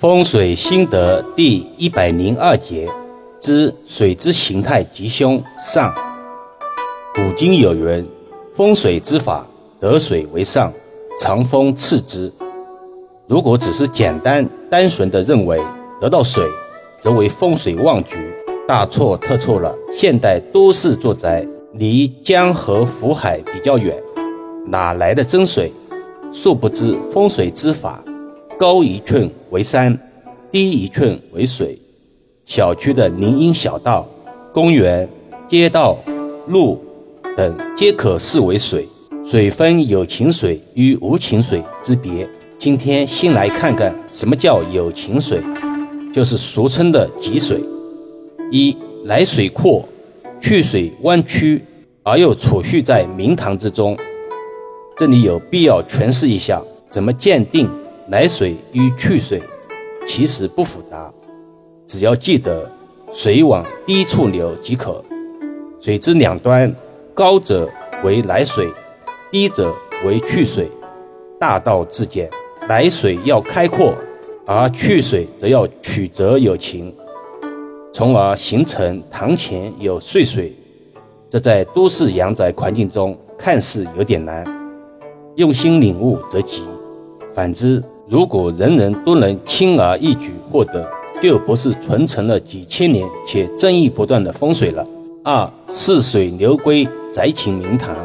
[0.00, 2.88] 风水心得第一百零二节
[3.38, 5.92] 之水之形态吉凶上。
[7.14, 8.08] 古今有云：
[8.54, 9.46] 风水之法，
[9.78, 10.72] 得水为上，
[11.18, 12.32] 藏风次之。
[13.26, 15.60] 如果只是简单单纯的认为
[16.00, 16.46] 得到水，
[17.02, 18.16] 则为风水旺局，
[18.66, 19.76] 大错特错了。
[19.92, 23.94] 现代都市住宅离江河湖海比较远，
[24.66, 25.70] 哪来的真水？
[26.32, 28.02] 殊不知风水之法。
[28.60, 29.98] 高一寸为山，
[30.52, 31.80] 低一寸为水。
[32.44, 34.06] 小区的林荫小道、
[34.52, 35.08] 公园、
[35.48, 35.96] 街道、
[36.46, 36.78] 路
[37.34, 38.86] 等皆可视为水。
[39.24, 42.28] 水分有情水与无情水之别。
[42.58, 45.42] 今天先来看看什么叫有情水，
[46.12, 47.58] 就是俗称的积水。
[48.50, 49.88] 一来水阔，
[50.38, 51.64] 去水弯曲，
[52.02, 53.96] 而又储蓄在明堂之中。
[54.98, 57.66] 这里有必要诠释一下，怎么鉴定？
[58.10, 59.40] 来水与去水
[60.04, 61.12] 其实不复杂，
[61.86, 62.68] 只要记得
[63.12, 65.00] 水往低处流即可。
[65.78, 66.74] 水之两端，
[67.14, 67.70] 高者
[68.02, 68.68] 为来水，
[69.30, 69.72] 低者
[70.04, 70.68] 为去水。
[71.38, 72.28] 大道至简，
[72.68, 73.94] 来水要开阔，
[74.44, 76.92] 而去水则要曲折有情，
[77.92, 80.52] 从而形成堂前有碎水。
[81.28, 84.44] 这在都市阳宅环境中看似有点难，
[85.36, 86.64] 用心领悟则吉。
[87.32, 87.80] 反之，
[88.10, 90.84] 如果人人都能轻而易举获得，
[91.22, 94.84] 就不是传承了几千年且争议不断的风水了。
[95.22, 97.96] 二四水流归宅寝明堂，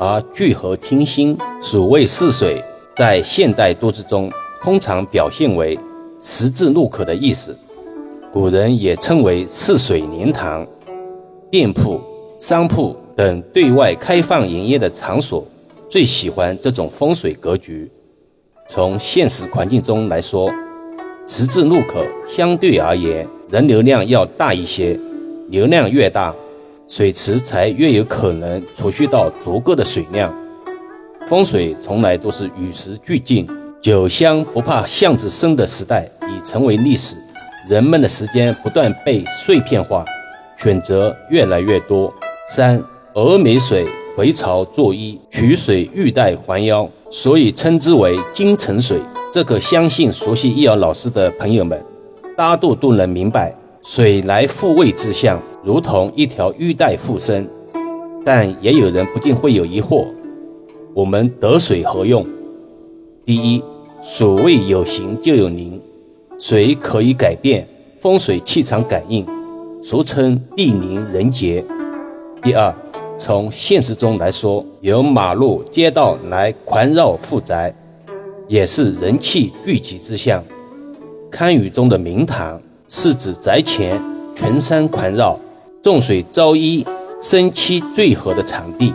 [0.00, 1.38] 而聚合听心。
[1.60, 2.60] 所谓四水，
[2.96, 4.28] 在现代都市中
[4.60, 5.78] 通常表现为
[6.20, 7.56] 十字路口的意思，
[8.32, 10.66] 古人也称为四水连堂。
[11.48, 12.00] 店铺、
[12.40, 15.46] 商铺等对外开放营业的场所，
[15.88, 17.88] 最喜欢这种风水格局。
[18.70, 20.52] 从现实环境中来说，
[21.26, 24.98] 十字路口相对而言人流量要大一些，
[25.48, 26.34] 流量越大，
[26.86, 30.30] 水池才越有可能储蓄到足够的水量。
[31.26, 33.48] 风水从来都是与时俱进，
[33.80, 37.16] 酒香不怕巷子深的时代已成为历史。
[37.70, 40.04] 人们的时间不断被碎片化，
[40.58, 42.12] 选择越来越多。
[42.50, 42.82] 三
[43.14, 46.86] 峨眉水回潮作揖，取水玉带环腰。
[47.10, 49.00] 所以称之为金城水，
[49.32, 51.82] 这个相信熟悉易遥老师的朋友们，
[52.36, 57.48] 大多都能明白，水来复位之象，如同一条玉带附身。
[58.24, 60.06] 但也有人不禁会有疑惑：
[60.92, 62.26] 我们得水何用？
[63.24, 63.62] 第一，
[64.02, 65.80] 所谓有形就有灵，
[66.38, 67.66] 水可以改变
[67.98, 69.26] 风水气场感应，
[69.82, 71.64] 俗称地灵人杰。
[72.42, 72.74] 第二。
[73.18, 77.74] 从现实中来说，由马路、街道来环绕富宅，
[78.46, 80.42] 也是人气聚集之象。
[81.28, 84.00] 堪舆中的明堂是指宅前
[84.36, 85.36] 群山环绕、
[85.82, 86.86] 众水招一、
[87.20, 88.94] 生气聚合的场地，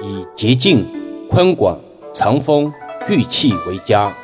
[0.00, 0.86] 以洁净、
[1.28, 1.76] 宽广、
[2.12, 2.72] 藏风、
[3.04, 4.16] 聚气为佳。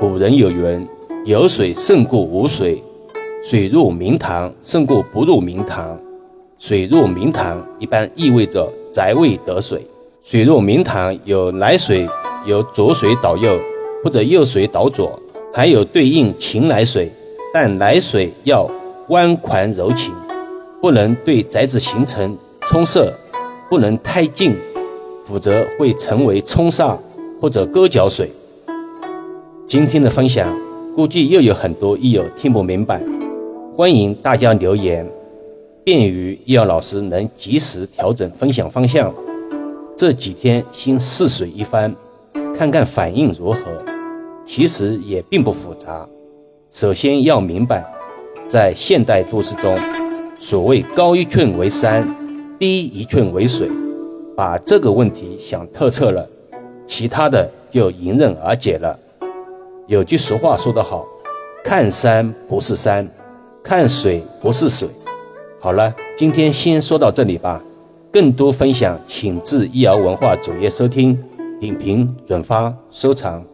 [0.00, 0.84] 古人有云
[1.24, 2.82] ：“有水胜过无水，
[3.44, 5.96] 水入明堂胜过不入明堂。”
[6.58, 9.86] 水入明堂一般意味着宅位得水。
[10.22, 12.06] 水入明堂有来水，
[12.44, 13.56] 有左水导右，
[14.02, 15.16] 或者右水导左，
[15.54, 17.10] 还有对应情来水。
[17.54, 18.68] 但来水要
[19.08, 20.12] 弯宽柔情，
[20.82, 23.10] 不能对宅子形成冲塞，
[23.70, 24.54] 不能太近，
[25.24, 26.98] 否则会成为冲煞
[27.40, 28.30] 或者割脚水。
[29.66, 30.54] 今天的分享
[30.94, 33.00] 估计又有很多益友听不明白，
[33.76, 35.08] 欢迎大家留言。
[35.90, 39.10] 便于易遥老师能及时调整分享方向。
[39.96, 41.96] 这几天先试水一番，
[42.54, 43.58] 看看反应如何。
[44.44, 46.06] 其实也并不复杂。
[46.70, 47.90] 首先要明白，
[48.46, 49.74] 在现代都市中，
[50.38, 52.06] 所谓高一寸为山，
[52.58, 53.70] 低一寸为水。
[54.36, 56.28] 把这个问题想透彻了，
[56.86, 58.98] 其他的就迎刃而解了。
[59.86, 61.06] 有句俗话说得好：
[61.64, 63.08] 看山不是山，
[63.64, 64.86] 看水不是水。
[65.60, 67.60] 好了，今天先说到这里吧。
[68.12, 71.18] 更多分享，请至易瑶文化主页收听、
[71.60, 73.44] 点评、转发、收藏。